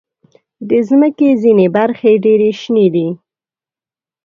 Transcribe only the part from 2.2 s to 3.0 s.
ډېر شنې